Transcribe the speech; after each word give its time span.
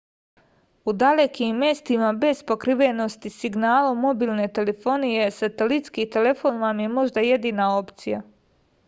u 0.91 0.93
dalekim 1.01 1.57
mestima 1.63 2.07
bez 2.23 2.39
pokrivenosti 2.51 3.31
signalom 3.35 4.01
mobilne 4.05 4.47
telefonije 4.55 5.29
satelitski 5.37 6.07
telefon 6.17 6.59
vam 6.65 6.83
je 6.87 6.89
možda 6.97 7.27
jedina 7.29 7.69
opcija 7.85 8.25